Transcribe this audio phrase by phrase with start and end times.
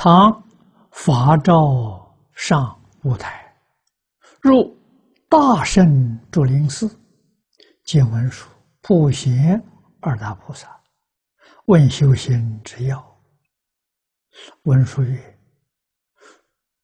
[0.00, 0.40] 唐
[0.92, 3.52] 法照上舞台，
[4.40, 4.72] 入
[5.28, 6.88] 大圣竹林寺，
[7.82, 8.48] 见文殊、
[8.80, 9.60] 普贤
[9.98, 10.68] 二大菩萨，
[11.66, 13.04] 问修行之要。
[14.62, 15.38] 文殊曰：“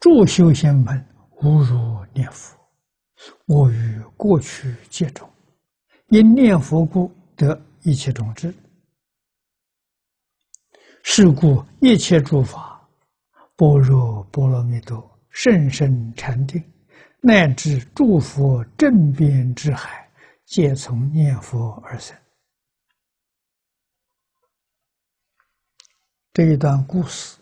[0.00, 1.06] 诸修仙门，
[1.40, 2.58] 无如念佛。
[3.46, 5.30] 我于过去界中，
[6.08, 8.52] 因念佛故得一切种智。
[11.04, 12.72] 是故一切诸法。”
[13.56, 16.62] 般若波罗蜜多，甚深禅定，
[17.20, 20.10] 乃至诸佛正遍之海，
[20.44, 22.16] 皆从念佛而生。
[26.32, 27.38] 这一段故事，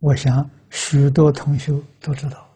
[0.00, 2.49] 我想许多同学都知道。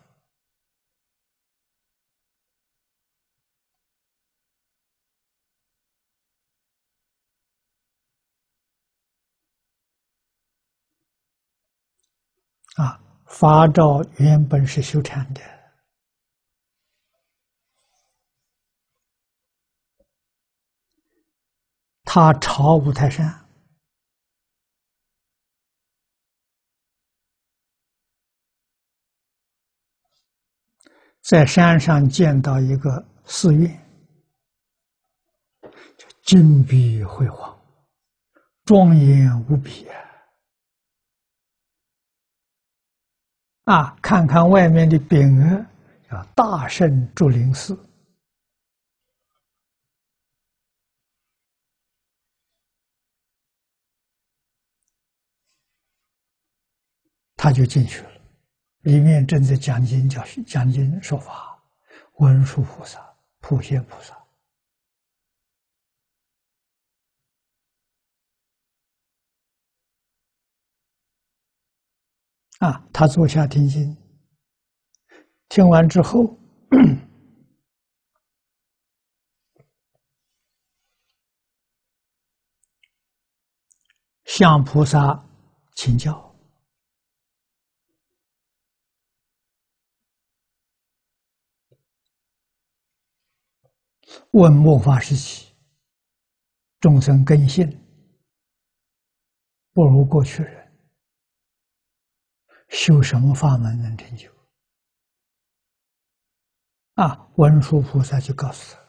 [12.74, 15.40] 啊，法照原本是修禅的，
[22.02, 23.46] 他朝五台山，
[31.22, 33.70] 在山上见到一个寺院，
[36.24, 37.56] 金碧辉煌，
[38.64, 40.13] 庄严无比啊。
[43.64, 45.64] 啊，看看外面的匾额，
[46.10, 47.76] 叫“大圣竹林寺”，
[57.36, 58.10] 他就进去了。
[58.80, 61.58] 里面正在讲经教讲经说法，
[62.18, 63.00] 文殊菩萨、
[63.40, 64.23] 普贤菩萨。
[72.64, 73.94] 啊，他坐下听经，
[75.50, 76.38] 听完之后，
[84.24, 85.28] 向菩萨
[85.76, 86.34] 请教，
[94.30, 95.54] 问末法时期
[96.80, 97.68] 众生根性
[99.74, 100.63] 不如过去人。
[102.68, 104.30] 修什么法门能成就？
[106.94, 108.80] 啊，文殊菩萨就告诉他：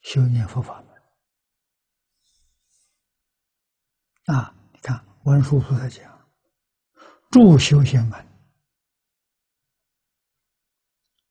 [0.00, 0.96] 修念佛法门。
[4.36, 6.28] 啊，你看文殊菩萨讲，
[7.30, 8.26] 诸修行门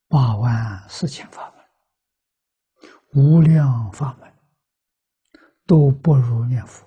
[0.08, 1.62] 八万四千法门，
[3.12, 4.34] 无量法门
[5.66, 6.85] 都不如念佛。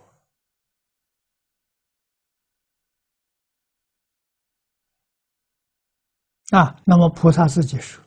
[6.51, 8.03] 啊，那么菩萨自己说：“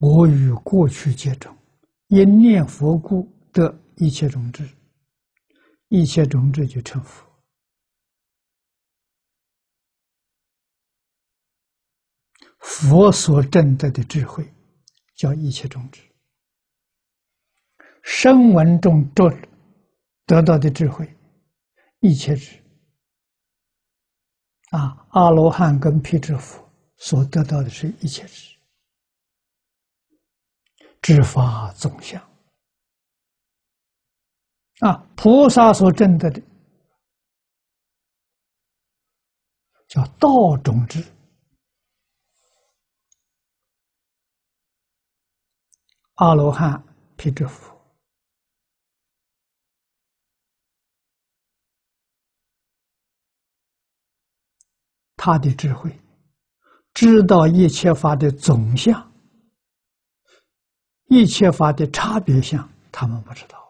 [0.00, 1.54] 我与过去皆中，
[2.06, 4.66] 因念佛故得一切种智，
[5.88, 7.26] 一切种智就成佛。
[12.58, 14.50] 佛所证得的智慧，
[15.14, 16.00] 叫一切种智。
[18.02, 19.30] 声闻中得
[20.24, 21.06] 得到的智慧，
[22.00, 22.58] 一切智。
[24.70, 26.64] 啊，阿罗汉跟辟支佛。”
[26.96, 28.56] 所得到的是一切智，
[31.02, 32.20] 知法总相
[34.80, 35.06] 啊！
[35.16, 36.42] 菩萨所证得的
[39.88, 41.04] 叫道种智，
[46.14, 46.82] 阿罗汉
[47.16, 47.74] 辟支佛，
[55.16, 55.90] 他的智慧。
[56.96, 59.12] 知道一切法的总相，
[61.08, 63.62] 一切法的差别相，他们不知道。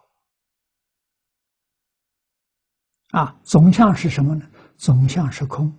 [3.10, 4.48] 啊，总相是什么呢？
[4.76, 5.76] 总相是空。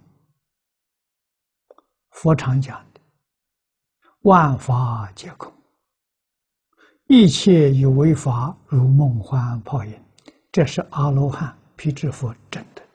[2.10, 3.00] 佛常讲的，
[4.24, 5.50] 万法皆空，
[7.06, 10.04] 一切有为法如梦幻泡影，
[10.52, 12.86] 这是阿罗汉辟支佛真的。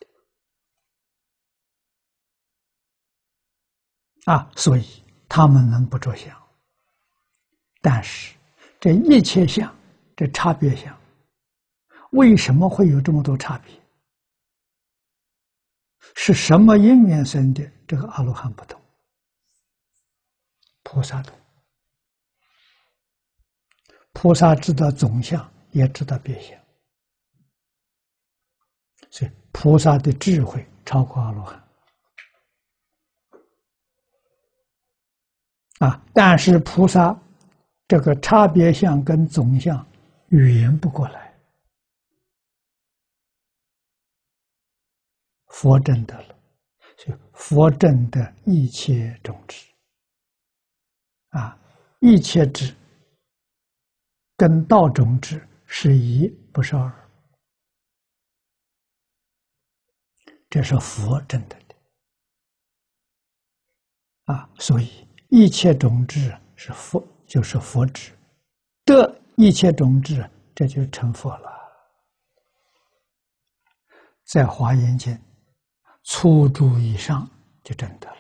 [4.25, 6.37] 啊，所以他们能不着相，
[7.81, 8.35] 但是
[8.81, 9.75] 这一切相，
[10.17, 10.97] 这差别相，
[12.13, 13.75] 为什么会有这么多差别？
[16.15, 17.69] 是什么因缘生的？
[17.87, 18.81] 这个阿罗汉不懂，
[20.83, 21.37] 菩萨懂。
[24.13, 26.59] 菩萨知道总相，也知道别相，
[29.11, 31.62] 所以菩萨的智慧超过阿罗汉
[35.79, 37.19] 啊，但是菩萨
[37.89, 39.85] 这个差别相跟总相
[40.29, 41.35] 语言不过来，
[45.49, 46.39] 佛证得了，
[46.97, 49.67] 就佛证的一切种子。
[51.31, 51.59] 啊，
[52.01, 52.75] 一切智
[54.37, 56.93] 跟道种子是一，不是二。
[60.49, 61.75] 这是佛证得的。
[64.25, 68.13] 啊，所以一切种子是佛，就是佛智
[68.85, 71.51] 得一切种子，这就成佛了。
[74.27, 75.19] 在华严经
[76.05, 77.27] 初住以上
[77.65, 78.17] 就真的了。